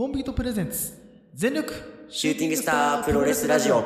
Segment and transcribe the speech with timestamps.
[0.00, 0.94] コンビートプレゼンツ
[1.34, 1.74] 全力
[2.08, 3.84] シューティングスタープロレスラジオ。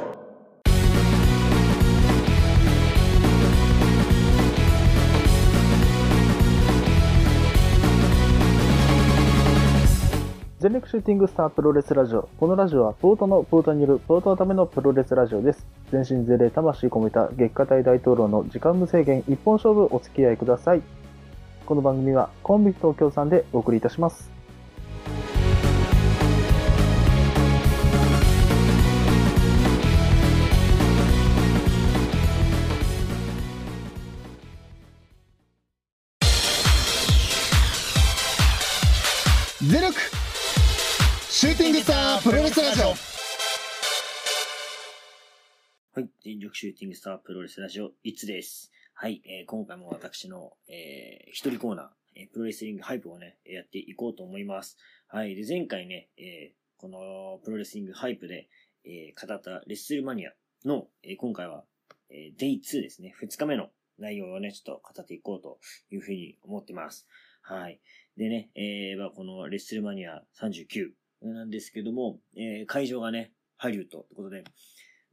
[10.61, 12.29] 全力シューティングスタープロレスラジオ。
[12.39, 15.67] このラジオはポートのポートによるポートのためのプロレスラジオです。
[15.91, 20.83] 全身全霊魂込めた月下大大統領の時間無制限一本勝負お付き合いください。
[21.67, 24.33] この番組はコンビ東京さんでお送りいたします。
[45.95, 46.09] はい。
[46.25, 48.73] 全力シューティングスタープロレスラジオ、いつです。
[48.95, 49.23] はい。
[49.27, 54.77] えー今回も私の、えー一人コーナー、えープロレスリングハイプをね、やっていこうと思います。
[55.07, 55.37] はい。
[55.37, 58.49] で、前回ね、えーこのプロレスリングハイプで、
[58.85, 60.33] えー語ったレッスルマニア
[60.65, 61.63] の、えー今回は、
[62.11, 63.15] えー、デイ2ですね。
[63.23, 63.69] 2日目の
[64.01, 65.61] 内容をね、ちょっと語っていこうと
[65.93, 67.07] いうふうに思ってます。
[67.41, 67.79] はい。
[68.17, 70.91] でね、えーまあ、このレッスルマニア39
[71.23, 74.43] なんですけども、えー会場がね、ハリウッドってことで、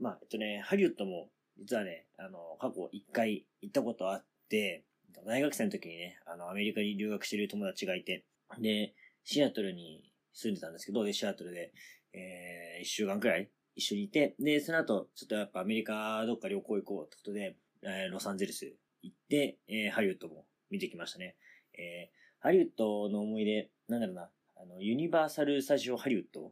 [0.02, 4.83] まあ、えっとね、ハリウッドも、実はね、あの、過去一回行ったことあって、
[5.27, 8.25] 大学生の時にね、あの、アメリカに留学してる友達がいて、
[8.59, 11.72] で、シアトルに住んでたんですけど、で、シアトルで、
[12.13, 21.35] えー、一週間くらい一緒にいて、で、その後、ちょっとやっぱアメリカどっか旅行行こうってことで、えーロサンゼルス行って、えーハリウッドも見てきましたね。
[21.77, 26.52] えーハリウッドの思い出、なんだろうな、あの、ユニバーサル・スタジオ・ハリウッド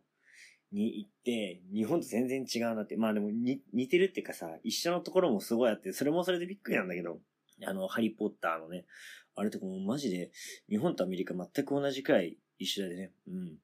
[0.72, 2.96] に行って、日本と全然違うなって。
[2.98, 7.20] まあでもに似てるっていうかさ、一緒のところもすごいあって、それもそれでびっくりなんだけど、
[7.66, 8.86] あの、ハリーポッターのね、
[9.36, 10.32] あれとかもマジで、
[10.70, 13.58] 日本とアメリカ全く同じくらい一緒でね、うん。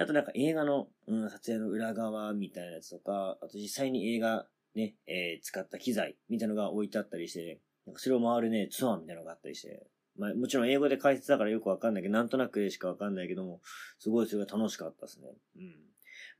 [0.00, 9.86] あとなんか映画の、うん、撮影の裏側みたいなやつとか、あと実際に映画ね、えー使った機材みたいなのが置いてあったりして、ねなんかそれを回るね、ツアーみたいなのがあったりして、
[10.18, 13.60] まあもちろん英語で解説だからよくわかんないけど、なんとなくしかわかんないけども、
[13.98, 15.28] すごいそれが楽しかったですね。
[15.56, 15.74] うん。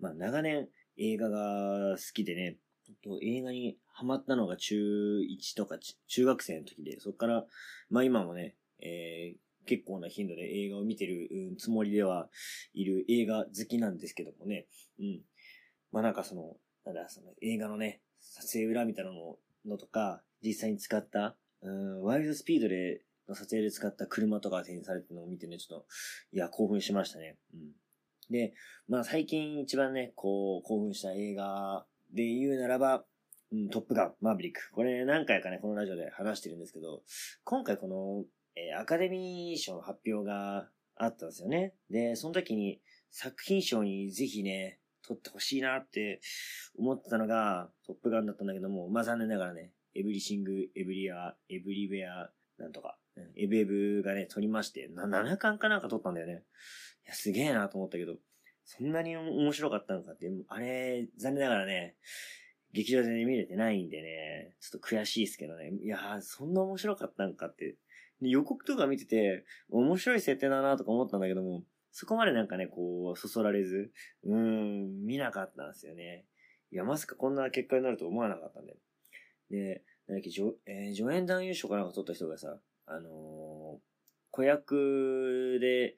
[0.01, 2.57] まあ長年映画が好きでね、
[3.03, 7.45] と映画にハマったのが中1とか中学生の時で、そっから、
[7.91, 9.39] まあ今もね、えー
[9.69, 11.29] 結構な頻度で映画を見てる、
[11.59, 12.31] つもりでは
[12.73, 14.67] いる映画好きなんですけどもね、
[14.99, 15.21] うん。
[15.93, 19.37] まあなんかその、なんだ、その映画のね、撮影裏みたいなの
[19.67, 25.87] のとか、実際に使った、うん、ワイルドスピードで、の撮影で使った車とか展示されてるのを見てね、ちょっと、
[26.33, 27.37] いや、興奮しましたね。
[27.53, 27.61] うん。
[28.31, 28.55] で、
[28.89, 33.05] まあ最近一番ね、こう、興奮した映画で言うならば、
[33.53, 34.71] うん、トップガン、マーヴリック。
[34.73, 37.03] これ何回かね、このラジオで話してるんですけど、
[37.45, 38.25] 今回この、
[38.57, 41.75] えーアカデミー賞の発表があったんですよね。
[41.91, 42.81] で、その時に
[43.11, 46.21] 作品賞にぜひね、取ってほしいなって
[46.77, 52.98] 思ってたのがトップガンだったんだけども、まあ残念ながらね、エブリシング、エブリア、エブリウェア、なんとか、
[53.37, 56.45] エブエブがね、取りまして、7巻かなんか取ったんだよね。
[57.05, 58.17] いや、すげえなと思ったけど、
[58.65, 61.97] そんなに面白かったのかって、あれ、残念ながらね、
[62.73, 65.73] 劇場でね、見れてないんでね、ちょっと悔しいですけどね。
[65.83, 67.77] いやー、そんな面白かったんかって。
[68.21, 71.63] で予告とか見てて、面白い設定だなとか思ったんだけども、
[71.93, 73.91] そこまでなんかね、こう、そそられず、
[74.25, 76.27] うーん、見なかったんですよね。
[76.71, 78.77] いや、まさかこんな結果になると思わなかったんで。
[79.51, 82.59] で、なんだっけ、助,、えー助演男優賞かなんか取った人がさ、
[82.91, 83.81] あの
[84.31, 85.97] 子役で、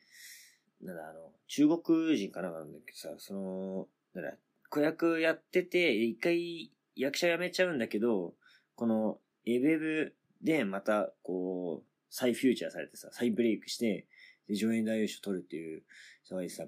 [0.83, 4.37] なんだ、あの、中国人かなんかなんだけどさ、その、なんだ、
[4.69, 8.35] 子役やってて、一回役者辞めちゃうんだけど、
[8.77, 14.07] この、エブエブでまた、こう、再フューチャーされてさ、再ブレイクして、
[14.49, 15.83] で、助演男優賞取るっていう、
[16.25, 16.65] 人がいてさ、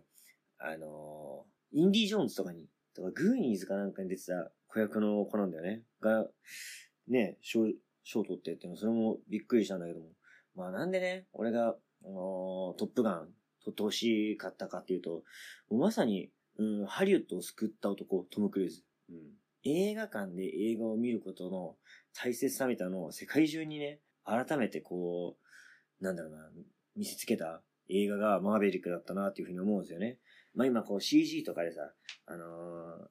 [0.59, 5.81] あのーインディ・ジョーンズとかに、とか、グーニーズかなんかに出てた子役の子なんだよね。
[6.03, 6.27] が、
[7.09, 7.39] ね、
[8.03, 10.07] 賞、賞取ってっての、それもびっくりしたんだけども。
[10.55, 13.29] まあなんでね、俺が、あのートップガン
[13.65, 15.23] 取ってほしかったかっていうと、も
[15.71, 18.85] うまさに、うん、ハリウッドを救った男、トム・クルーズ。
[19.11, 19.17] うん。
[19.65, 21.77] 映画館で映画を見ることの
[22.15, 25.37] 大切さみたいなのを世界中にね、改めてこ
[26.01, 26.51] う、なんだろうな、
[26.97, 30.19] 見せつけた映画がマーベリックだったなっていうふうに思うんですよね。
[30.55, 31.81] まあ今こう CG とかでさ、
[32.27, 32.49] あのー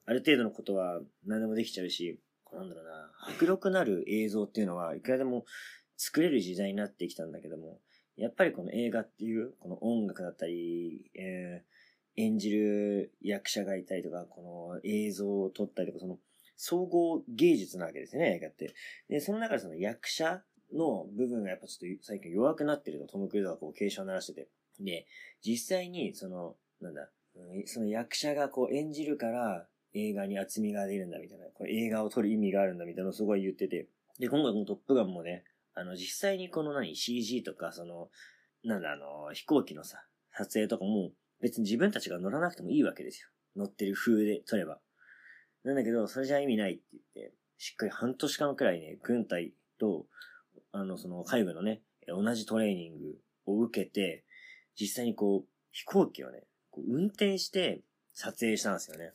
[0.05, 2.19] ある程度のことは何でもできちゃうし、
[2.53, 5.45] なんだろうな、迫力なる映像っていうのはいくらでも
[5.97, 7.79] 作れる時代になってきたんだけども、
[8.17, 11.71] やっぱりこの映画っていう、この音楽だったり、えー
[12.17, 14.41] 演じる役者がいたりとか、こ
[14.75, 16.17] の映像を撮ったりとか、その
[16.57, 18.73] 総合芸術なわけですね、映画って。
[19.09, 20.41] で、その中でその役者
[20.73, 24.49] の部分がやっぱちょっと最近弱くなってると、トム・クルーズがこう警鐘を鳴らしてて。
[24.79, 25.07] で、
[25.43, 27.09] 実際に、その、なんだ、
[27.65, 33.87] その役者がこう演じるから映画に厚みが出るんだみたいな、これ映画を撮る意味があるんだみたいなのすごい言ってて。
[34.19, 35.43] で、今回このトップガンもね、
[35.73, 38.09] あの、実際にこの何、CG とか、その、
[38.63, 40.03] なんだ、あの、飛行機のさ、
[40.33, 41.11] 撮影とかも、
[41.41, 43.29] 別に自分たちが乗らなくてもいいわけですよ。
[43.55, 44.79] 乗ってる風で撮れば。
[45.63, 50.05] なんだけど、それじゃ意味ないって言って、しっかり半年間くらいね、軍隊と、
[50.71, 53.15] あの、その、海軍のね、同じトレーニング
[53.45, 54.23] を受けて、
[54.79, 57.81] 実際にこう、飛行機をね、こう運転して
[58.13, 59.13] 撮影したんですよね。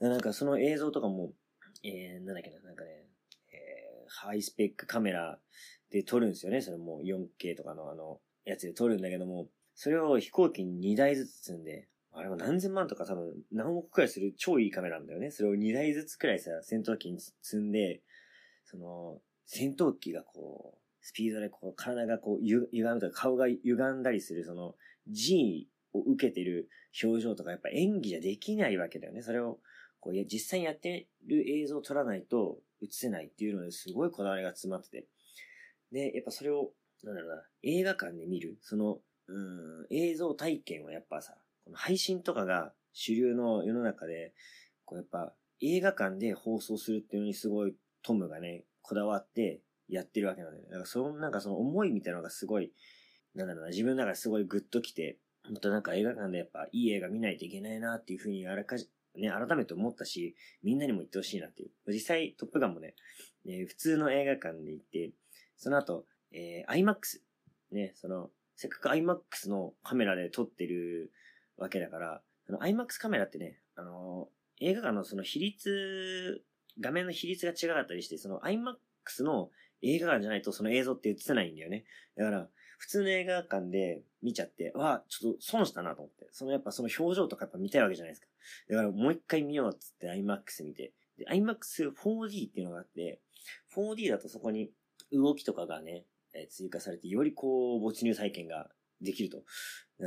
[0.00, 1.32] なんかその映像とかも、
[1.82, 2.90] えー、なんだっけな、なんかね、
[3.52, 5.38] えー、ハイスペックカメラ
[5.90, 6.60] で撮るんですよね。
[6.60, 15.30] それも 4K とかのあの、やつで撮るんだけども、それを飛行機に2台ずつ積んで、あれも何千万とか多分何億くらいする超いいカメラなんだよね。
[15.30, 18.02] それを2台ずつくらいさ、戦闘機に積んで、
[18.64, 24.74] その、戦闘機がこう、スピードでこう、体がこう、ゆ歪むとか顔が歪んだりする、その、
[25.06, 26.68] G を受けてる
[27.02, 29.22] 表情とかやっぱ演技じゃできないわけだよね。
[29.22, 29.58] それを、
[30.00, 35.06] こう、いや実際にやってる映像を撮らないと映せないっていうのですごいこだわりが詰まってて。
[35.92, 36.72] で、やっぱそれを、
[37.02, 39.32] なんだろうな、映画館で見る、その、う
[39.82, 44.34] ん、映像体験はやっぱさ、この配信とかが主流の世の中で、
[44.84, 50.70] こうやっぱ映画館で放送するっていうのにすごいトムがね、こだわってやってるわけなんだよね。
[50.70, 52.72] だからそのなんかその思いみたいなのがすごい、
[53.34, 61.92] なんだろうな、自分の中ですごいグッときて、本当なんか映画館でやっぱいい映画見ないといけないなっていうふうにあらかじ、ね、改めて思ったし、みんなにも言ってほしいなっていう。
[61.92, 62.94] 実際トップガンもね、
[63.46, 65.12] え普通の映画館で行って、
[65.56, 67.20] その後、えー IMAX。
[67.72, 71.12] ね、その、せっかく IMAX のカメラで撮ってる
[71.56, 76.42] わけだから、その IMAX カメラってね、あのー映画館のその比率、
[76.80, 79.50] 画面の比率が違かったりして、その IMAX の
[79.82, 81.84] 映画館じゃないとその映像って映せないんだよね。
[82.16, 82.48] だから、
[82.78, 86.28] 普通の映画館で見ちゃって、わ、ちょっと損したなと思って。
[86.32, 88.26] そのやっぱその表情とかやっぱ見たいわけじゃないですか。
[88.70, 90.92] だからもう一回見ようっつって IMAX 見て。
[91.18, 93.20] で、IMAX4D っていうのがあって、
[93.76, 94.70] 4D だとそこに
[95.12, 96.04] 動きとかがね、
[96.34, 98.70] え追加されて、よりこう、没入体験が
[99.00, 99.42] できると。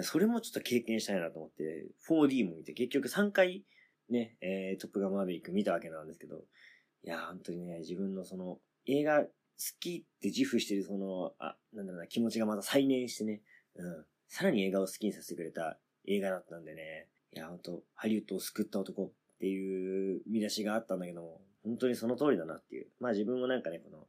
[0.03, 3.65] それもちょっと経験したいなと思って、4D も見て、結局3回
[4.09, 6.43] ね、えートップガンマーヴェリック見たわけなんですけど、
[7.03, 9.25] いや、本当にね、自分のその、映画
[9.61, 13.41] 好きって自負してるその、あ、なんだろうな、気持ちがまた再燃してね、
[13.75, 14.05] うん。
[14.27, 15.77] さらに映画を好きにさせてくれた
[16.07, 22.87] 映画だったんでね、いや、本当ハリウッドを救った男っていう見出しがあったんだけども、本当にその通りだなっていう。
[22.99, 24.07] まあ自分もなんかね、この、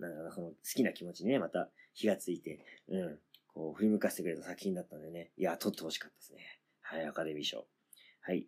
[0.00, 3.18] なんだろうな、この好きな気持ちにね、また火がついて、うん、
[3.54, 6.60] こう振り向かせてくれた作品だったんでね、いや、撮ってほしかったですね。
[6.80, 7.66] はい、アカデミー賞。
[8.20, 8.46] はい。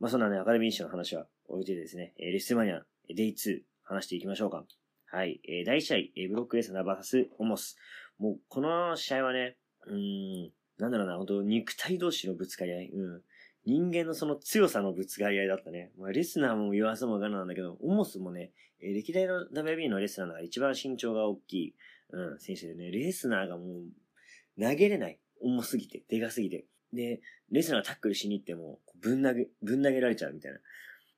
[0.00, 4.64] まあそんなね、アカデミー賞の話は置いてですね、えーレッスルマニア、デイ2、話していきましょうか。
[5.06, 5.40] はい。
[5.48, 7.76] えー第1試合、えーブロックレスナー VS オモス。
[8.18, 9.56] もう、この試合はね、
[9.86, 12.90] うん、なんだろうな、本当肉体同士のぶつかり合い。
[12.90, 13.22] うん。
[13.64, 15.90] 人間のその強さのぶつかり合いだったね。
[15.98, 21.74] まあ、レスナーも言わずもがななんだけど、オモスもね、えー歴代の WB のレスナーの一番身長が大きい、
[22.10, 25.18] うん、選手でね、レスナーがもう、投げれない。
[25.40, 26.64] 重すぎて、でかすぎて。
[26.92, 27.20] で、
[27.50, 30.58] レスナーがタックルしに行っても、ぶん投げ、ぶん投げられちゃうみたいな。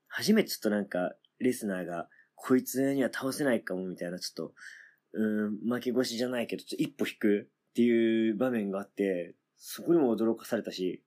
[0.09, 2.09] 初めてちょっとなんか、レスナーが、
[2.41, 4.55] こいつには倒せないかもみたいな、ちょっと、
[5.13, 11.03] うーん、負け越しじゃないけど、ちょっと一歩引くっていう場面があって、そこにも驚かされたし、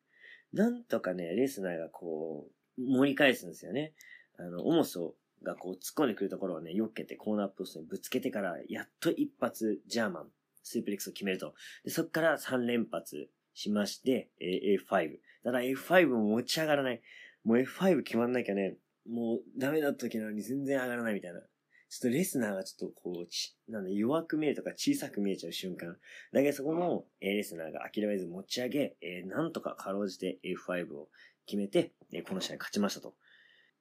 [0.53, 2.47] なんとかね、レースナーがこ
[2.77, 3.93] う、盛り返すんですよね。
[4.37, 10.27] あの、オモソがこう突っ込んでくるところをね、避けてコーナーポストにぶつけてから、やっと一発ジャーマン、
[10.63, 11.53] スープレックスを決めると。
[11.83, 15.19] で、そっから3連発しまして、え A5。
[15.43, 17.01] ただ A5 も持ち上がらない。
[17.43, 21.41] もう F5 決まんなきゃね、もうダメだった時なのに全然上がらないみたいな。
[21.89, 25.97] ちょっとレスナーがちょっとこう、ち、なんだ、弱く見えるとか小さく見えちゃう瞬間。
[26.31, 31.09] だけどそこも、えーレスナーが諦めず持ち上げ、えーなんとかかろうじて A5 を
[31.45, 33.15] 決めて、えーこの試合勝ちましたと。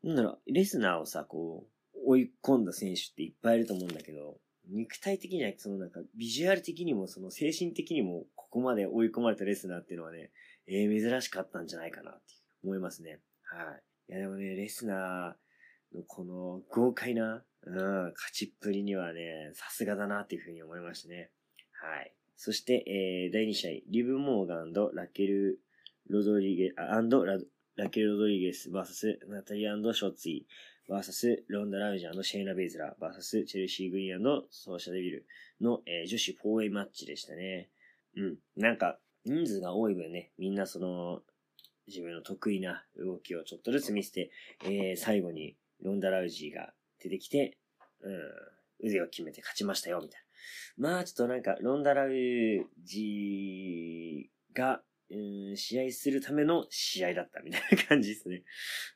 [0.02, 10.32] なんだろう、レスナーをさ、こう、追い込んだ選手っていっぱいいると思うんだけど、肉体的には、そのなんか、ビジュアル的にも、その精神的にも、ここまで追い込まれたレスナーっていうのはね、
[10.66, 12.34] えー珍しかったんじゃないかなって
[12.64, 13.20] 思いますね。
[13.42, 13.82] はい。
[14.10, 21.30] いやでもね、レスナーのこの豪快な、うん、勝ちっぷりにはね、さすがだなっていうふうに思いましたね。
[21.80, 22.12] はい。
[22.36, 25.60] そして、えー、第2試合、リブ・モーガンとラケル・
[26.08, 27.38] ロドリゲ、あ、アンドラ、
[27.76, 30.40] ラケル・ロドリゲス VS ナタリアンド・ショッツィ
[30.88, 35.26] VS ロンダ・ラウジャーシェイナ・ベイズラ VS チェルシー・グリーンソーシャ・デビル
[35.60, 37.70] の、えー女子 4way マッチでしたね。
[38.16, 38.36] うん。
[38.56, 41.22] なんか、人数が多い分ね、みんなその、
[41.90, 44.30] 自分の得意な動きをちょっとずつ見せて、
[44.64, 47.58] えー最後にロンダ・ラウジーが出てきて、
[48.02, 50.20] うん、腕を決めて勝ちましたよ、みたい
[50.78, 50.90] な。
[50.90, 52.10] まあ、ちょっとなんか、ロンダ・ラウ
[52.82, 58.44] ジーが、うん、試合するための試合だったみたいな感じですね。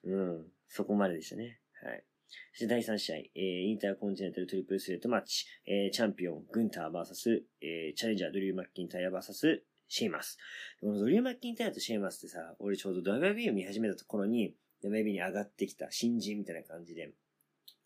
[0.04, 0.46] うん。
[0.68, 1.60] そこまででしたね。
[1.82, 2.04] はい。
[2.52, 10.38] そして第3試合、えー、インターコンチネンタルトリプルスレットマッチ、えー、チャンピオン、グンター VS、えー、チャレンジャー、ドリュー・マッキンタイヤ VS、シェイマス。
[10.80, 17.12] このドリュー・マッキンタイヤとシェイマスってさ、俺ちょうど WB を見始めたところに、WB に上がってきた新人みたいな感じで、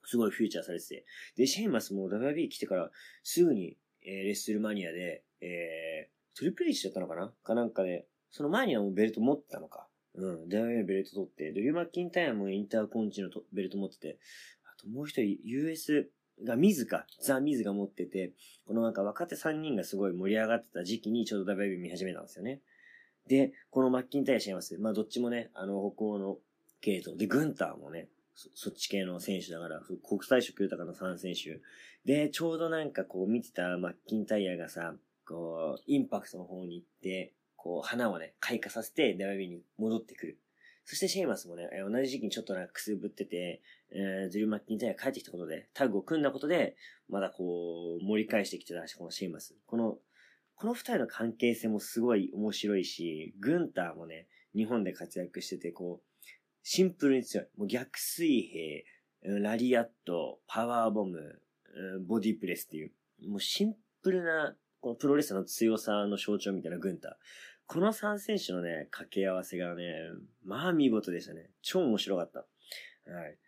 [0.05, 1.07] すごいフューチャーされてて。
[1.37, 2.90] で、シェイマスも WB 来てから
[3.23, 7.33] すぐに、えー、レッスルマニアで、えー、トリプル H だったのかな？
[7.45, 9.87] かなんかで、その前にはもうベルト持ってたのか。
[10.14, 10.45] うん。
[10.49, 14.19] WB のベルト取って、ドリュー・マッキンタイヤもインターコンチのベルト持ってて、
[14.64, 16.11] あともう一人 US
[16.45, 18.33] がミズか、ザ・ミズが持ってて、
[18.66, 22.61] このなんか若手3人がすごい盛り上がってた時期にちょうど WB 見始めたんですよね。
[23.26, 24.79] で、このマッキンタイヤ、シェイマス？
[24.78, 26.38] まあどっちもね、あの北欧の
[26.80, 27.16] 系統。
[27.16, 28.09] で、グンターもね、
[28.54, 31.61] そっち系の選手だから、国際色豊かな3選手。
[32.04, 34.95] で、ちょうどなんかこう見てたマッキンタイヤがさ、
[35.26, 40.38] こう、インパクトの方に行って、こう、花をね、開花させて、WB に戻ってくる。
[40.85, 46.76] そしてシェイマスもね、同じ時期にちょっとなんかくすぶってて、えー、ドゥルー・マッキンタイヤが帰ってきたことで、タッグを組んだことで、
[47.09, 49.57] まだこう、盛り返してきてたしい、このシェイマス。
[49.66, 49.99] この、
[50.54, 56.26] この二人の関係性もすごい面白いし、グンターもね、日本で活躍してて、こう、
[56.62, 57.47] シンプルに強い。
[57.57, 58.42] もう逆水
[59.23, 61.40] 平、ラリアット、パワーボム、
[62.07, 62.92] ボディプレスっていう、
[63.28, 67.12] もうシンプルな、このプロレスラーの強さの象徴みたいなグンター。
[67.66, 69.85] この3選手のね、掛け合わせがね、
[70.45, 71.50] まあ見事でしたね。
[71.62, 72.40] 超面白かった。
[73.11, 73.38] はい。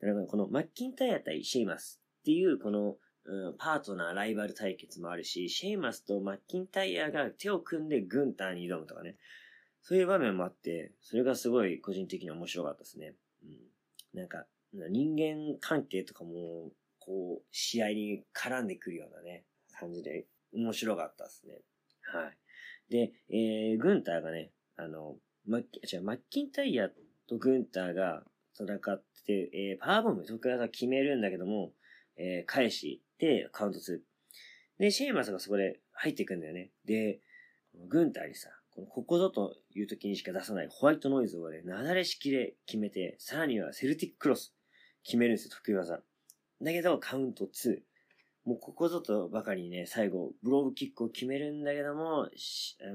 [0.00, 9.16] だからこのマッキンタイヤ対シェイマスっていうこの、うん、パートナー、ライバル対決もあるし、シェイマスとマッキンタイヤが手を組んでグンターに挑むとかね。
[9.82, 13.14] そういう場面もあって、それがすごい個人的に面白かったですね。
[13.44, 14.18] うん。
[14.18, 14.46] なんか、
[14.90, 19.44] 人間関係とかも、こう、試合に絡んでくるようなね、
[19.78, 21.60] 感じで、面白かったですね。
[22.02, 22.38] はい。
[22.90, 26.88] で、えー、グンターがね、あの、マッキ、違う、マッキンタイヤ
[27.28, 28.24] とグンターが
[28.58, 31.72] 戦ってて、えー、パワーボム、得意技決めるんだけども、
[32.16, 33.98] えー、返して、カウント2。
[34.78, 36.70] で、シェイマスがそこで入っていくんだよね。
[36.84, 37.20] で、
[37.88, 44.54] グンターにさ、このここぞという時にしか出さないホワイトノイズをね、なだれ式で決めて、さらにはセルティッククロス
[45.02, 46.00] 決めるんですよ、得意技。
[46.62, 47.80] だけど、カウント2。
[48.44, 52.28] もうここぞとばかりにね、最後、ブローグキックを決めるんだけども、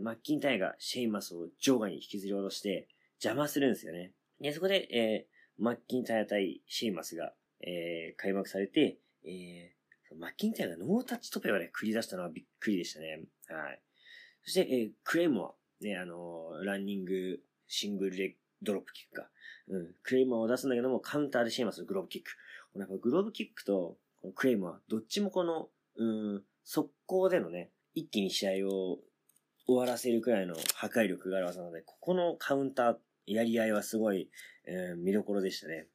[0.02, 2.88] マッキンタイアがシェイマスを場外に引きずり下ろして、
[3.22, 4.14] 邪魔するんですよね。
[4.40, 5.31] で、そこで、えー、
[5.62, 13.26] マッキンタイア対シェイマスが、えー、開幕されて、えー、マッキンタイアがノータッチトペをね、繰り出したのはびっくりでしたね。
[13.48, 13.80] はい。
[14.44, 19.30] そして、えー、クレイモア、ね、あのーランニング、シングルレドロップキックか。
[19.68, 22.32] うん、クレイモアを出すんだけども、カウンターでシェイマスのグローブキック。
[22.74, 23.98] このやっぱグローブキックと、
[24.34, 26.06] クレイモア、どっちもこの、う
[26.38, 29.00] ん、速攻でのね、一気に試合を
[29.68, 32.96] 終わらせるくらいの破壊力がある技なので、ここのカウンター、
[33.28, 34.30] やり合いはすごい、
[34.72, 35.88] えー見どころでしたね。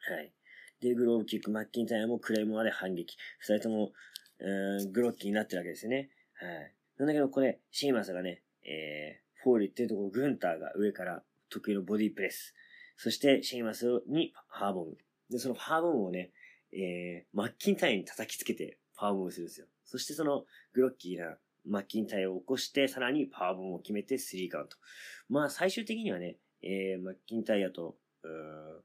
[0.00, 0.32] はい。
[0.80, 3.16] で、ブローグキック、マッキンタイヤもクレイモアで反撃。
[3.38, 3.92] 二人とも、
[4.40, 6.10] えーグロッキーになってるわけですよね。
[6.34, 6.74] はい。
[6.98, 12.54] なんだけど、これ、シェイマスがね、えー、フォールっていうところ、グンターが上から得意のボディープレス。
[12.96, 14.96] そして、シェイマスにパワーボム。
[15.30, 16.32] で、そのパワーボムをね、
[16.72, 19.66] えー、マッキンタイヤに叩きつけて、パワーボムするんですよ。
[19.84, 24.76] そしてその、グロッキーなマッキンタイヤを起こして、さらにパワーボムを決めて3カウント。
[25.28, 28.80] まあ、最終的にはね、えー、マッキンタイヤと、う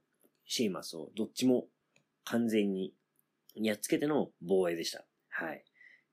[0.48, 1.67] ーマスをどっちも
[2.25, 2.93] 完全に
[3.55, 5.05] やっつけての防衛でした。
[5.29, 5.63] はい。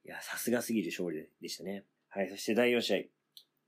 [0.05, 1.85] いや、さすがすぎる勝利でしたね。
[2.09, 2.31] はい。
[2.31, 2.97] そして第4試合。
[2.97, 3.11] え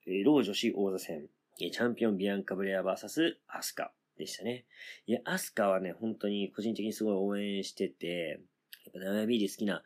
[0.07, 1.29] ー、ロー女子王座戦。
[1.59, 4.65] チャンピオンビアンカ・ブレア VS アスカでしたね。
[5.07, 8.41] いや、アスカはね、本当に個人的にすごい応援してて、
[8.85, 9.83] やっぱ WB で好きな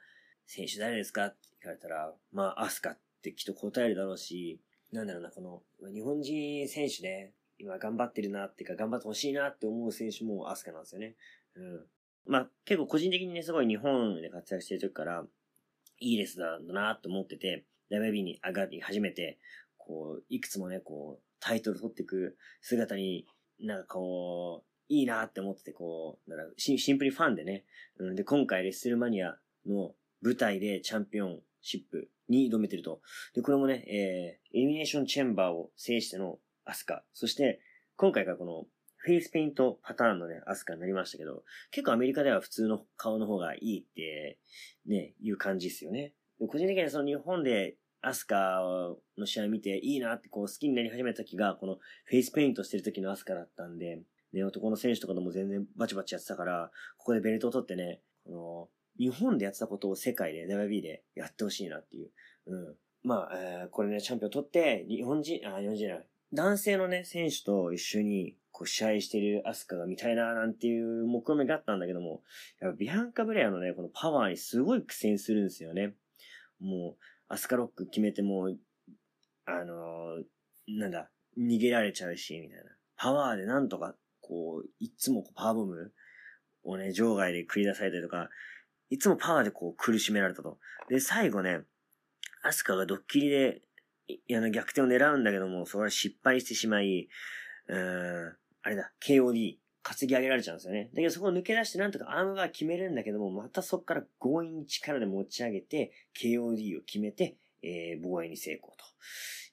[0.47, 4.61] 選手誰ですかって聞かれたら、まあ、アスカってきっと答えるだろうし、
[4.93, 5.63] なんだろうな、この、
[5.93, 11.15] 日本人選手ね、今頑張ってるなっていうか、頑張ってほしいなって思う選手もアスカなんですよね。
[11.55, 11.87] うん。
[12.27, 15.25] まあ、結構個人的にね、すごい日本で活躍してる時から、
[16.01, 19.39] いいレスだなと思ってて、WB に上がり始めて、
[19.79, 23.27] こう、いくつもね、こう、タイトル取っていく姿に、
[23.61, 27.65] なんかこう、いいなって思ってて、こう、なんかシシンプルにファンでね、
[27.99, 33.01] うん、で、今回レッスルマニアの舞台でチャンピオンシップに挑めてると。
[33.35, 37.05] で、これもね、えー、エリミネーションチェンバーを制してのアスカ。
[37.13, 37.61] そして、
[37.97, 38.67] 今回がこの、
[38.97, 41.43] フェイスペイントパターンのね、アスカになりましたけど、
[41.73, 44.39] 結構アメリカでは普通の顔の方がいいって、
[44.87, 46.15] ね、いう感じですよね。
[46.39, 48.61] 個人的にはその日本でアスカ
[49.17, 54.03] の試合見ていいなってこう好きになり始めた時が、このフェイスペイントしてる時のアスカだったんで、
[54.33, 62.11] ね、男の選手とかでも全然バチバチやってたから、ここでベルトを取ってね、この、日本でやってたことを世界で WB でやってほしいなっていう。
[62.47, 62.77] うん。
[63.05, 66.07] まあ、えーこれね、チャンピオン取って、日本人、あ、日本人じゃない。
[66.33, 72.23] 男性のね、選手と一緒に、こう、試合してるアスカが見たいな、なんていう目論見があったんだけども、
[72.61, 75.95] やっぱビアンカ・ブレアのね、このパワーにすごい苦戦するんですよね。
[76.61, 78.49] もう、アスカロック決めても、
[79.47, 80.25] あのー
[80.69, 82.65] なんだ、逃げられちゃうし、みたいな。
[82.97, 85.93] パワーでなんとか、こう、いつもこうパワーボム
[86.63, 88.31] をね、場外で繰り出されたりとか、
[88.91, 90.59] いつもパワーでこう苦しめられたと。
[90.89, 91.63] で、最後ね、
[92.43, 93.63] アスカがドッキリで、
[94.09, 97.09] あの逆転を狙うんだけども、それは失敗してしまい、
[97.69, 100.91] うん、あれだ、KOD、担ぎ上げられちゃうんですよね。
[100.95, 108.85] だけどそこを抜け出してなんとかアームバー決めるんだけども、またそこから強引に力で持ち上げて、KOD を決めて、えー、防衛に成功と。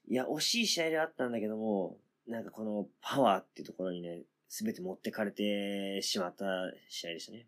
[0.07, 6.45] いや、惜しい試合であったんだけども、なんかこのパワーっていうところにね、すべて持ってかれてしまった
[6.89, 7.47] 試合でしたね。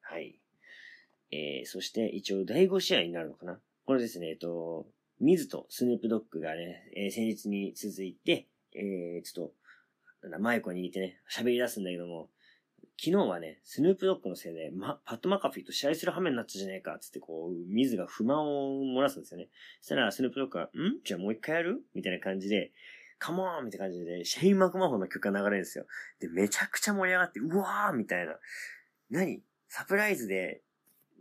[0.00, 0.38] はい。
[1.30, 4.86] えー、そして一応第5試合になるのかなこれですね、えっと、
[5.22, 9.48] ミズとスヌープドッグがね、えー、先日に続いて、えー、ちょっ
[10.20, 12.28] と、なんだ、マイクを握ってね、喋り出すんだけども、
[12.98, 19.48] 昨日はね、スヌープドッグのせいで、ま、パッド・マカフィーと試合する羽目になったじゃねえか、つってこう、ミズが不満を漏らすんですよね。
[19.80, 20.68] そしたら、スヌープドッグが、ん？
[21.04, 21.82] じゃあもう一回やる？
[21.94, 22.72] みたいな感じで、
[23.18, 25.86] カモーンみたいな感じで、シェイン・マクマホンの曲が流れるんですよ。
[26.18, 28.34] で、めちゃくちゃ盛り上がって、うわーみたいな。
[29.10, 29.40] 何？
[29.68, 30.62] サプライズで、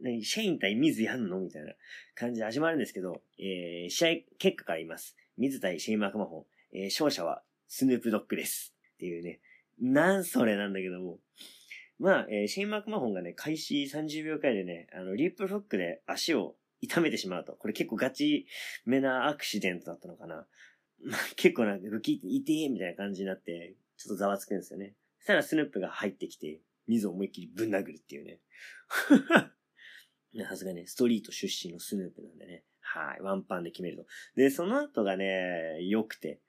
[0.01, 1.39] 何シェイン対ミズやんの？
[1.39, 1.74] みたいな
[2.15, 5.15] 感じで始まるんですけど、えー、試合結果から言います。
[5.38, 6.46] ミズ対シェイン・マクマホン。
[6.74, 8.74] えー、勝者はスヌープドッグです。
[8.96, 9.39] っていうね。
[9.79, 11.20] なんそれなんだけども。
[12.00, 17.53] まあ、えーシェイン・マクマホンがね、開始30秒くらいでね、あの、リープフックで足を痛めてしまうと。
[17.53, 18.48] これ結構ガチ
[18.86, 20.48] めなアクシデントだったのかな。
[21.36, 24.96] 結構なんか、グキっていてみたいな感じになって、ちょっとざわつくんですよね。
[25.20, 28.39] そしたらスヌープが入ってきて、水を思いっきりぶん殴るっていうね。
[30.33, 32.63] ねさすがね、ストリート出身のスヌープなんでね。
[32.79, 33.21] はい。
[33.21, 34.05] ワンパンで決めると。
[34.35, 36.39] で、その後がね、良くて、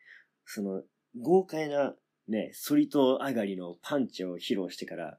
[0.44, 0.82] その、
[1.20, 1.94] 豪快な、
[2.28, 5.18] ね、ソリト上がりのパンチを披露してから、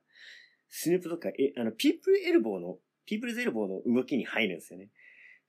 [0.69, 4.89] スヌープとか、え、あの、ピープルエルボーの、ピープルズエルボーの動きに入るんですよね。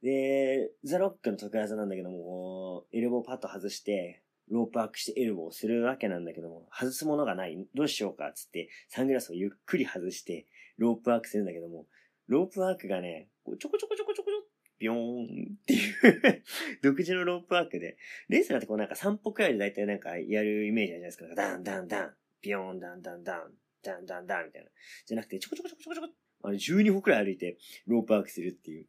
[0.02, 7.56] で、ザロックの得意技なんだけども、エルボーパッと外して、ロープワークしてエルボーをするわけなんだけども、外すものがない。
[7.74, 11.86] どうしようか、つって、サングラスをゆっくり外して、ロープワークするんだけども、
[12.26, 14.44] ロープワークがね、ちょこちょこちょこちょこちょ、
[14.78, 16.42] ビヨーンっていう
[16.82, 17.96] 独自のロープワークで、
[18.28, 21.34] レスラーってこうなんか3歩くらいで大体なんかやるイメージあるじゃないですか。
[21.34, 24.68] ダンダンダン、ビヨーンダンダンダン、ダンダンダンみたいな。
[25.06, 26.08] じゃなくて、ちょこちょこちょこちょこちょこ、
[26.42, 28.86] あの12歩くらい歩いてロープワークするっていう。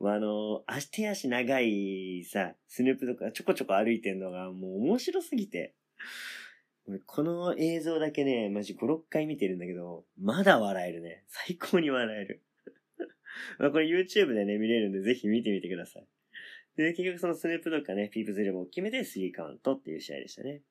[0.00, 5.74] まあ、あの、足手足長いさ、スヌープとかちょこちょこ歩いてんのがもう面白すぎて。
[7.04, 11.24] この映像だけね、マジ5、6回見てるんだけど、まだ笑えるね。
[11.28, 12.42] 最高に笑える。
[13.58, 16.06] まあこれ YouTube でね、見れるんでぜひ見てみてください。
[16.76, 20.62] で、結局そのスヌープドッグがね、ピープズレボを決めて3カウントっていう試合でしたね。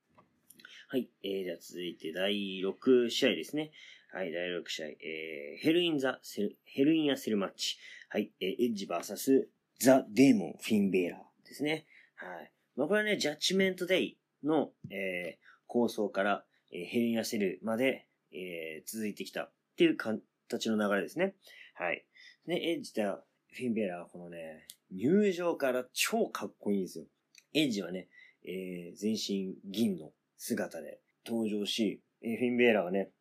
[0.87, 1.09] はい。
[1.21, 3.71] えー、じゃあ続いて第6試合ですね。
[4.13, 4.87] はい、第6試合。
[4.87, 7.77] えー、ヘルインザ、セル、ヘルインアセルマッチ。
[8.07, 9.47] はい、えー、エッジ VS
[9.79, 11.85] ザ・デーモン・フィンベイラーですね。
[12.15, 12.51] はい。
[12.77, 21.35] まあこれはね、ジャッジメントデイの、えー、抗争から、えーヘルインアセルまで、えー、続いてきたっていう形の流れですね。
[21.75, 22.05] はい。
[22.47, 27.05] ね、エッジとフィンベイラーはこのね、入場から超かっこいいんですよ。
[27.53, 28.07] エッジはね、
[28.45, 33.11] えー、全身銀の姿で登場し、えーフィンベーラーはね、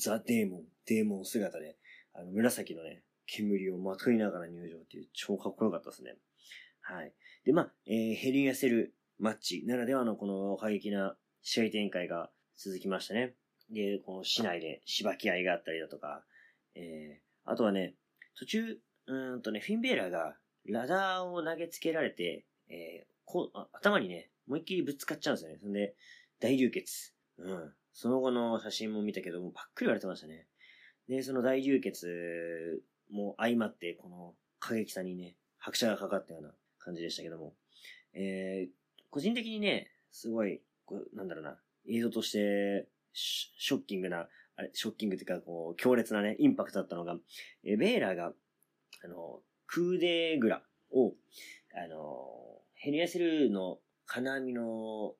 [0.00, 1.76] ザ・デーモン、デーモン姿で、
[2.14, 6.14] あの、紫のね、煙をまといながら入場っていう超かっこよかったですね。
[6.80, 7.12] はい。
[7.44, 13.34] で、まあ、えーヘリンやせるマッチならではのこの過激な試合展開が続きましたね。
[13.70, 16.24] で、この市内でしばき合いがあったりだとか、
[16.76, 17.94] えー、あとはね、
[18.38, 25.58] 途中、うんとね、フィンベーラーがラダーを投げつけられて、えーこう頭にね、思いっきりぶつかっちゃうんですよね。
[25.60, 25.94] そんで、
[26.40, 27.12] 大流血。
[27.38, 27.72] うん。
[27.92, 30.46] その後の写真も見たけども、ばっくり割れてましたね。
[31.08, 37.54] で、その大流血も相まって、この過激さにね、拍車がかかったような感じでしたけども。
[38.14, 47.16] えー、個人的にね、すごい、こなんだろうな、映像として、ショッキングな、あれ、ショッキングっていうか、こう、強烈なね、インパクトだったのが、
[47.64, 48.32] えベーラーが、
[49.04, 51.12] あの、クーデーグラを、
[51.74, 55.14] あの、ヘリアセルの金網の、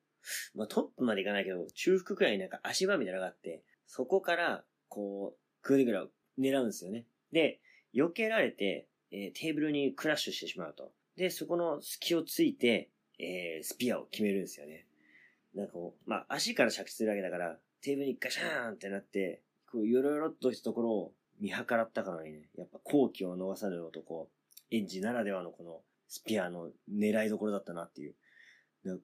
[0.55, 6.07] まあ、トップまでいかないけど、中腹くらいになんか足場みたいなのがあって、そこから、こう、クーデーグラを
[6.39, 7.05] 狙うんですよね。
[7.31, 7.59] で、
[7.93, 10.91] 避けられて、えーテーブルにクラッシュしてしまうと。
[11.15, 14.85] で、そこの隙をついて、えースピアを決めるんですよね。
[15.53, 24.27] なんかこう、まあ、足から着地するわけだから、テーブルにガシャーンってなって、こう、よろよろっとしたところを見計らったかのにね、やっぱ好機を逃さぬ男、
[24.71, 28.15] エッジならではのこのスピアの狙いどころだったなっていう。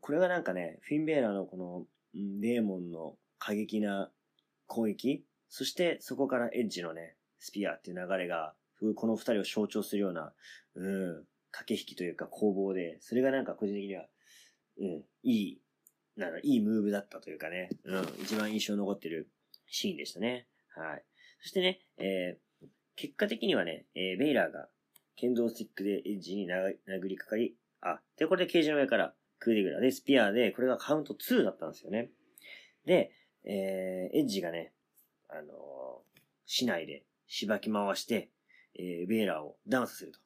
[0.01, 4.11] これがなんかね、フィンベーラーのこのうんデーモンの過激な
[4.67, 8.53] 攻撃、そしてそこからエッジのね、スピアっていう流れが、
[8.95, 10.33] この二人を象徴するような、
[10.75, 14.05] うん、駆け引きというか攻防で、それがなんか個人的には、
[14.79, 15.61] うん、いい、
[16.17, 19.29] なんだ、いいムーブだったというかね、うん、一番印象残ってる
[19.67, 20.47] シーンでしたね。
[20.75, 21.03] はい。
[21.41, 24.67] そしてね、えー、結果的にはね、えー、ベイラーが
[25.15, 32.09] 剣道スティックでエッジに殴りかかり、あ、で、これでケージの上からクーデグラでスピアで、これがカウント2だったんですよね。
[32.85, 33.11] で、
[33.45, 34.73] えー、エッジがね、
[35.29, 35.83] あのー
[36.45, 38.29] 市内でしばき回して、
[38.75, 40.19] えー、ベイラーをダウンさせると。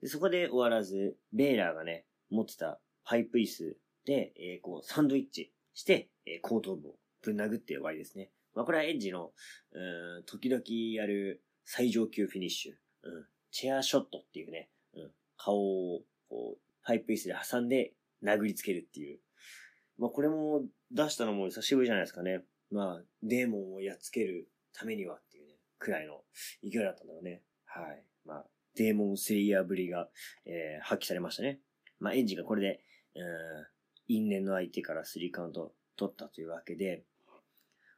[0.00, 8.30] で、そこで終わらず、ベイラーがね、持ってたパイプ椅子で、えー、こう、サンドイッチして、えー、後頭部をぶん殴って終わりですね。
[8.54, 9.32] まあ、これはエッジの、
[9.72, 10.62] うん、時々
[10.94, 12.72] やる最上級フィニッシュ。
[13.08, 13.26] うん。
[13.50, 15.10] チェアショットっていうね、うん。
[15.36, 15.56] 顔
[15.94, 19.20] を、こう、パイプ椅子で挟んで殴りつけるっていう。
[19.98, 22.42] まあ、これも出したのも久しぶりじゃないですかね。
[22.70, 26.22] まあ、デーモンをやっつけるためにはっていうね、くらいの
[26.62, 27.42] 勢いだったんだろうね。
[27.66, 28.04] はい。
[28.24, 30.08] まあ、デーモンセイヤーぶりが、
[30.46, 31.60] えー、発揮されましたね。
[32.00, 32.80] まあ、エンジンがこれで、
[33.14, 33.22] うん、
[34.16, 37.04] 因縁の相手からスリーカウント取ったというわけで、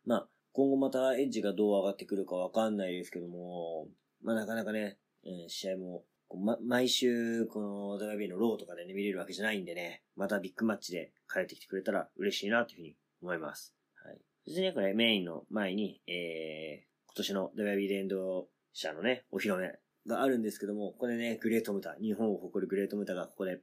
[0.04, 3.88] まあ、今後またエッジがどう上がってくるかわかんないですけども、
[4.22, 6.04] まあなかなかね、うん試合も、
[6.44, 13.74] ま、毎週、この WB のローとかでね、見れるわけじゃないんでね、またビッグマッチで帰ってきてくれたら嬉しいなというふうに思います。
[14.04, 14.18] はい。
[14.44, 19.72] そしてね、これメインの前に、えー、今年の WB 連動社のね、お披露目
[20.06, 23.60] があるんですけども、ここでね、グレートムタ、日本を誇るグレートムタがここで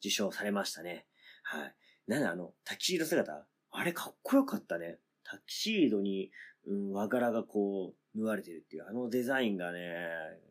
[0.00, 1.06] 受賞されましたね。
[1.42, 1.74] はい。
[2.06, 3.46] なんだあの、タキシード姿？
[3.72, 4.98] あれかっこよかったね。
[5.22, 6.30] タキシードに、
[6.66, 9.80] うん、和柄がこう、縫われてるっていう、あのデザインがね、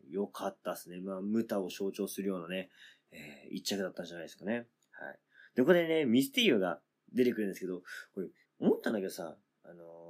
[0.09, 1.01] 良かったっすね。
[1.01, 2.69] まあ、ムタを象徴するようなね、
[3.11, 4.53] えー一着だったんじゃないですかね。
[4.53, 4.65] はい。
[5.55, 6.79] で、ここでね、ミステリオが
[7.13, 7.81] 出てくるんですけど、
[8.13, 8.27] これ、
[8.59, 10.09] 思ったんだけどさ、あのー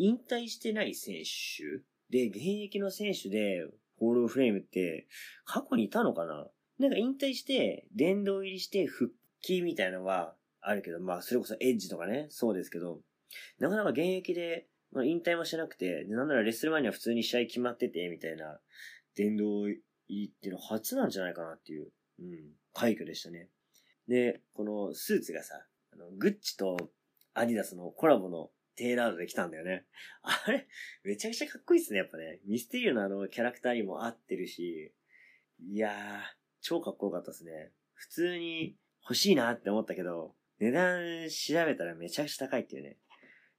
[0.00, 3.66] 引退してない選手で、現役の選手で、
[3.98, 5.08] ホールフレームって、
[5.44, 6.46] 過去にいたのかな？
[6.78, 13.00] なんか引退して、殿堂入りして復帰みたいなのはあるけど、まあ、それこそエッジとかね、そうですけど、
[13.58, 18.58] なかなか現役で、まあ、引退もしてなくて、なんならレッスルマニア普通に試合決まってて、みたいな、
[19.16, 21.88] 殿堂入りっていうの初なんじゃないかなっていう、
[22.20, 22.26] うん、
[22.72, 23.48] 快挙でしたね。
[24.08, 25.54] で、このスーツがさ、
[25.92, 26.76] あの、グッチと
[27.34, 29.84] アディダスのコラボのテーラードで来たんだよね。
[30.22, 30.66] あれ、
[31.04, 32.40] めちゃくちゃかっこいいっすね、やっぱね。
[32.46, 34.94] ミステリオのあのキャラクターにも合ってるし、
[35.60, 35.94] いやー、
[36.60, 37.72] 超かっこよかったですね。
[37.94, 42.96] 普通に欲しいなって思ったけど、値段調べたらめちゃくちゃ高いっていうね。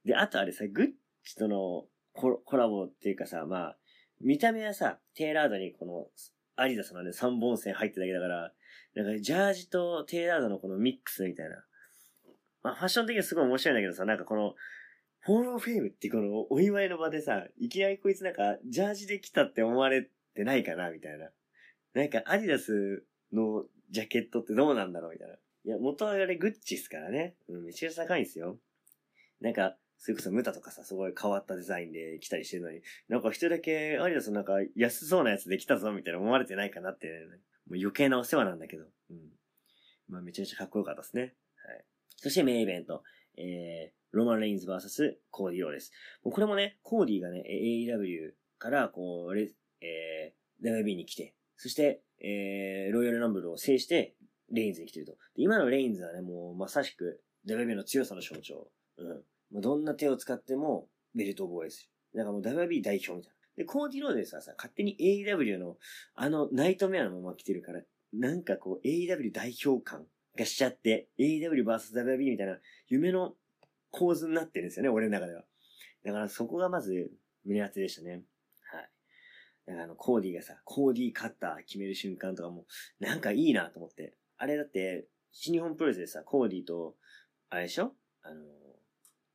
[0.06, 0.88] で、あとあれさ、グッ
[1.24, 3.78] チとのコラボっていうかさ、まあ、
[4.22, 6.08] 見た目はさ、テーラードにこの、
[6.56, 8.52] アディダスのね、3本線入ってるだけだから、
[9.04, 11.64] なんかジャージとテーラードのこのミックスみたいな。
[12.64, 14.56] まあ、ファッション的にはすごい面白いんだけどさ、なんかこの、
[15.22, 21.30] ホールオブフェイムってこのお祝いの場でさ、いきなりこいつなんか、ジャージで来たって思われてないかなみたいな。
[21.94, 25.36] なんか、アディダスのジャケットってどうなんだろうみたいな。
[25.66, 27.36] いや、元はあれグッチっすからね。
[27.48, 28.58] うん、めちゃくちゃ高いんですよ。
[29.42, 37.14] なんか、それこそムタとかさ、すごい変わったデザインで来たりしてるのに、なんか一人だけアディダスなんか安そうなやつで来たぞみたいな思われてないかなって、ね、
[37.70, 38.86] もう余計なお世話なんだけど。
[39.10, 39.18] うん。
[40.08, 41.22] まあめちゃくちゃかっこよかったですね。
[41.22, 41.34] はい。
[42.16, 43.04] そしてメインイベント。
[43.38, 45.92] えー、ローマン・レインズ VS コーディ・ローデス。
[46.24, 49.50] もうこれもね、コーディがね、AEW から、こう、レ
[49.82, 54.16] えー、WB に来て、そして、えー、ロイヤルランブルを制して、
[54.52, 55.14] レインズに来てると。
[55.14, 58.70] で今のレインズはね、もうまさしく WB の強さの象徴。
[58.98, 59.08] うん。
[59.52, 62.20] もうどんな手を使ってもベルトを防衛する。
[62.20, 63.40] だからもう WB 代表みたいな。
[63.58, 65.78] で、コーディ・ローデスはさ、勝手に AEW の
[66.16, 67.82] あのナイトメアのまま来てるから、
[68.14, 70.06] なんかこう AEW 代表感
[70.38, 72.58] がしちゃって、AEW vs WB みたいな
[72.88, 73.34] 夢の
[73.92, 75.44] 構図になってるんですよね、俺の中では。
[76.06, 77.12] だからそこがまず
[77.46, 78.24] 胸熱でしたね。
[78.72, 78.90] はい。
[79.68, 82.66] だからあの、コーディがさ、コーディカッター決める瞬間とかも、
[83.00, 84.14] なんかいいなと思って。
[84.40, 86.96] あれだって、新日本プロレスでさ、コーディと、
[87.50, 87.94] あれでしょ？
[88.24, 88.42] あの、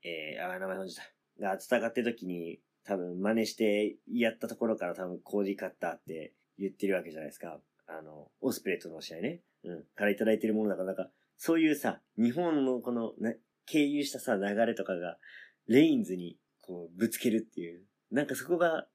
[0.02, 1.02] えー、あ、名前のじだ。
[1.38, 7.60] が戦ってる時に、多分真似してやったところから多分コーディカッターって言ってるわけじゃないですか。
[7.86, 9.42] あの、オスプレイとの試合ね。
[9.62, 9.84] うん。
[9.94, 13.34] からいただいてるものだから、なんか、そういうさ、日本のこの、な、
[13.66, 15.18] 経由したさ、流れとかが、
[15.66, 17.84] レインズに、こう、ぶつけるっていう。
[18.10, 18.86] なんかそこが、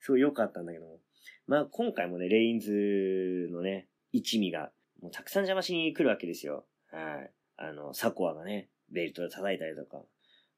[0.00, 1.00] すごい良かったんだけども。
[1.46, 4.72] まあ、今回もね、レインズのね、一味が、
[5.06, 6.64] もうたくさん邪魔しに来るわけですよ。
[6.90, 7.30] はい。
[7.58, 10.02] あの、シコアがね、ベルトで叩いたりとか、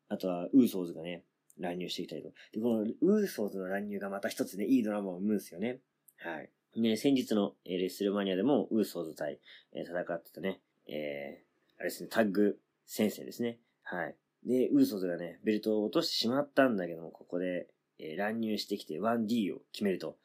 [0.08, 1.22] あとは、ウーソーズがね、
[1.58, 2.34] 乱入してきたりとか。
[2.52, 5.80] で、この、ウーソーズの乱入がまた一つね、いいドラマを生むんですよね。
[6.16, 6.50] はい。
[6.80, 9.38] ね、先日の、えレッスルマニアでも、ウーソーズ対、
[9.72, 13.58] えー戦ってたね、えー、あれですね、タッグ戦線ですね。
[13.82, 14.16] はい。
[14.46, 20.16] で、ウーソーズがね、ベルトを落としてしまったんだけども、ここで、えー乱入してきて 1D を決めると。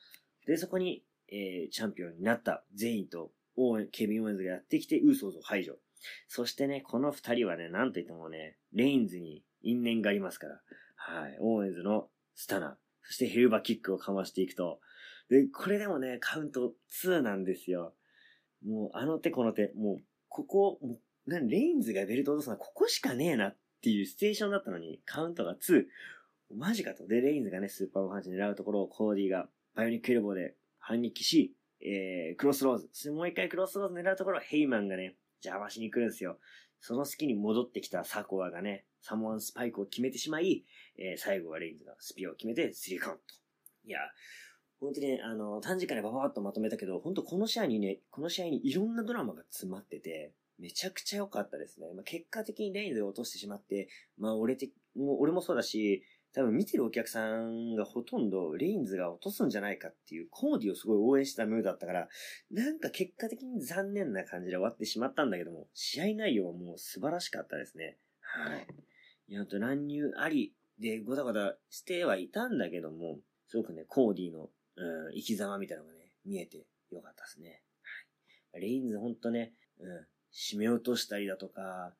[0.45, 5.77] で、そこに、えーチャンピオンになったゼインと、おーケビン・オーエンズがやってきて、ウーソーズを排除。
[6.27, 10.61] そしてね、この二人はね、なんといってもね、レインズに因縁がありますから、
[10.95, 14.79] はい、オーエンズのスタナー、そしてヘルーヴァキックをかましていくと、
[15.29, 17.93] で、これでもね、カウント2なんですよ。
[18.65, 25.85] もう、あの手この手、もう、ここ、もう、なレインズがベルトを落とすのはここしかねえなっていうシチュエーションだったのに、カウントが2。
[26.55, 27.07] マジかと。
[27.07, 31.53] で、レインズがね、スーパーパンチ狙うところをコーディがバイオニックエルボーで反撃し、
[31.83, 33.11] えー、クロスローズ。
[33.11, 36.39] もう一回クロスローズ狙うところヘイマンがね、邪魔しに来るんですよ。
[36.79, 40.65] その隙に戻ってきたシコアがね、サモアンスパイクを決めてしまい、
[40.97, 43.21] えー、最後はレインズがスピアを決めてスリーカウント。
[43.85, 43.99] いや、
[44.79, 51.87] 本当にね、あの、短時間でバババッとまとめたけど、本当この試合にね、この試合にいろんなドラマが詰まってて、めちゃくちゃ良かったですね。
[51.93, 62.07] まあ、結果的にレインズを落としてしまって、まあ俺て、もう俺もそうだし、多分見てるお客さんがほとんどレインズが落とすんじゃないかっていうコーディをすごい応援したムードだったから、
[62.51, 67.97] なんか結果的に残念な感じで終わってしまったんだけども、試合内容はもう素晴らしかったですね。
[68.21, 68.67] はい。
[69.27, 77.61] いや、ほんと乱入ありでごたごたしてはいたんだけども、すごくね、コーディの、うん、生き様みたいなのがね、見えてよかったですね。
[78.51, 78.61] はい。
[78.61, 81.93] レインズほんとね、うん、締め落としたりだとか、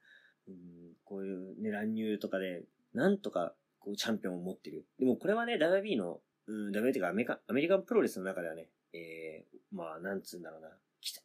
[0.47, 0.55] うん、
[1.03, 4.85] こういうね、乱入とかで、なんとかこう、チャンピオンを持ってる。
[4.97, 10.69] でもこれはね、WB の、うん、WB っていうかアメリカ、アメリカンプロレスの中ではね、えー、まあ、なんつうんだろうな。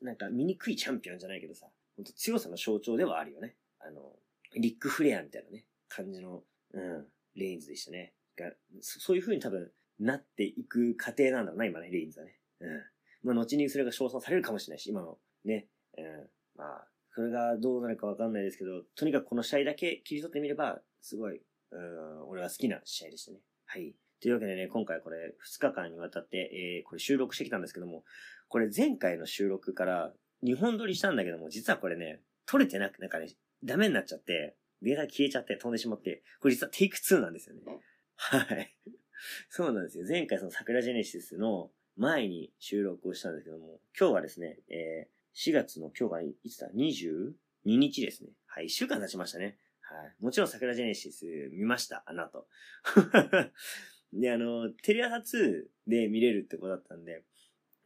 [0.02, 3.56] なんか、醜いチャンピオンじゃないけどさ、ほんと強さの象徴ではあるよね。
[3.80, 4.12] あの、
[4.56, 6.42] リック・フレアみたいなね、感じの、
[6.72, 8.14] うん、レインズでしたね。
[8.36, 12.38] がそそういう風に多分、なっていく過程なんだろうな、今ね、レインズはね。
[12.60, 12.82] うん。
[13.22, 16.30] まあ、後にそれが称賛されるかもしれないし、今の、ね、うん。
[16.56, 23.38] まあ、それがどうなるかわかんないですけど、とにかくこの試合だけ切り取ってみれば、すごい、うん、俺は好きな試合でしたね。
[23.66, 23.94] はい。
[24.20, 26.50] というわけでね、今回これ2日間にわたって、
[26.80, 28.04] えー、これ収録してきたんですけども、
[28.48, 30.12] これ前回の収録から
[30.44, 33.28] 2本撮りしたんだけども、実はこれね、撮れてなく、なんかね、
[33.62, 37.62] ダメになっちゃって、データ消えちゃって飛んでしまって、これ実はテイク2なんですよね。
[38.16, 38.76] はい。
[39.50, 40.06] そうなんですよ。
[40.08, 48.30] 前回その桜ジェネシスの前に収録をしたんですけども、今日はですね、えー、4月の今日がいつだ ?22 日ですね。
[48.46, 49.58] はい、1週間経ちましたね。
[49.94, 50.22] はい。
[50.22, 52.46] もちろん桜ジェネシス見ました、あの後。
[54.12, 57.24] で、あの、テレ朝2で見れるってことだったんで、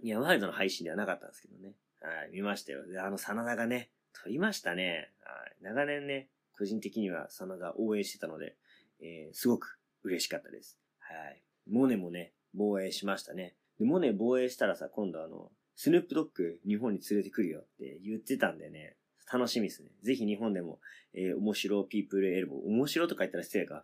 [0.01, 1.75] いや、ワールドの配信ではなかったんですけどね。
[2.01, 2.87] はい、見ましたよ。
[2.87, 5.13] で、あの、真田がね、撮りましたね。
[5.21, 5.57] はい。
[5.61, 8.57] 長年ね、個人的には真田応援してたので、
[9.01, 10.79] えー、すごく嬉しかったです。
[10.99, 11.43] はい。
[11.69, 13.55] モネもね、防衛しましたね。
[13.79, 18.97] で、モネ防衛したらさ、今度あの、スヌープドッグ日本に連れてくるよって言ってたんでね、
[19.33, 19.89] 楽しみですね。
[20.03, 20.79] ぜひ日本でも、
[21.15, 22.67] えー、面白ピープルエルボー。
[22.67, 23.83] 面白とか言ったら失礼か。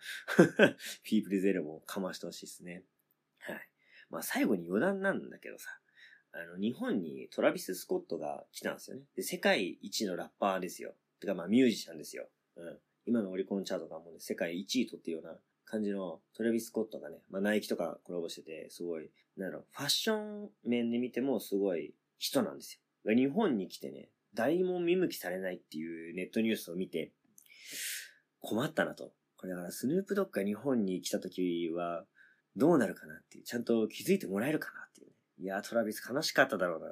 [1.04, 2.84] ピープルズエルボーかましてほしいですね。
[3.38, 3.68] はい。
[4.10, 5.70] まあ最後に余談なんだけどさ、
[6.32, 9.04] あの、日本にトラビス・スコットが来たんですよね。
[9.16, 10.94] で、世界一のラッパーですよ。
[11.20, 12.28] てかまあミュージシャンですよ。
[12.56, 12.78] うん。
[13.06, 23.14] 今のオリコンチャートがもうね、世界一位取ってるような感じのトラビス・スコットがね、まあナイキとかコラボしてて、すごい、なんだろう、ファッション面で見てもすごい人なんですよ。
[23.14, 27.12] 日本に来てね、誰も見向きされないっていうネットニュースを見て、
[28.40, 29.12] 困ったなと。
[29.36, 32.04] これだからスヌープドッグが日本に来た時は、
[32.56, 35.12] どうなるかなっていう、ちゃんと気づいてもらえるかなっていうね。
[35.38, 36.86] いやー、トラビス悲しかっただろうな。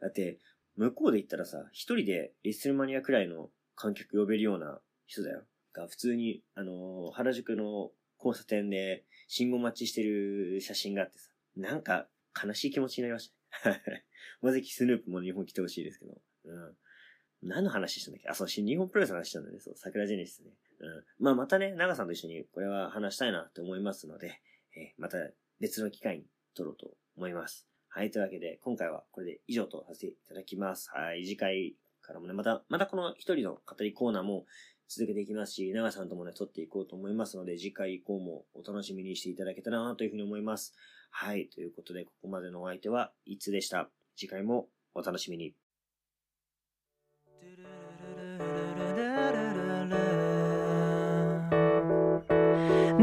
[0.00, 0.38] だって、
[0.76, 5.44] 向こうで言ったらさ、一人でレッスルマニアくらいの観客呼べるような人だよ。
[5.72, 12.06] が、普通に、あのー原宿の交差点で信号待ちしてる写真があってさ、なんか
[12.42, 13.32] 悲しい気持ちになりまし
[13.62, 14.04] たね。
[14.40, 16.20] まぜきスヌープも日本来てほしいですけど。
[16.44, 17.48] うん。
[17.48, 18.28] 何の話したんだっけ？
[18.28, 19.58] あ、そう、新日本プロレスの話したんだね。
[19.60, 20.50] そう、桜ジェネシスね。
[20.80, 21.24] うん。
[21.24, 24.40] まあ、またね、長さんと一緒にこれは話したいなと思いますので、
[24.76, 25.18] えーまた
[25.60, 26.24] 別の機会に
[26.56, 27.66] 撮ろうと思います。
[27.88, 30.90] はい、というわけで、今回はこれで以上とさせていただきます。
[30.92, 34.46] はい、次回からもね、また、またこの一人の語りコーナーも
[34.88, 40.74] 続けていきますし、長さんともね、撮っていこうと思いますので、次回以降もお楽しみにしていただけたらなというふうに思います。
[41.10, 43.88] はい、ということで、ここまでのお相手は、いつでした？
[44.16, 45.54] 次回もお楽しみに。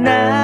[0.02, 0.41] 나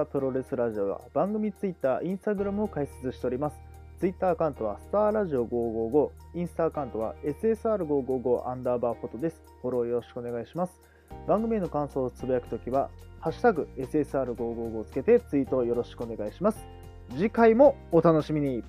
[0.00, 3.56] ュープロレスラジオは番組ツイッター、インスタグラムを開設しております。
[4.00, 9.42] ツイッターアカウントはスターラジオ555、インスタアカウントは SSR555 アンダーバーフォトです。
[9.62, 10.80] フォローよろしくお願いします。
[11.28, 16.66] 番組への感想をつぶやくときは、ハッシュタグ SSR555 をつけてツイートをよろしくお願いします。
[17.12, 18.64] 次回もお楽しみに。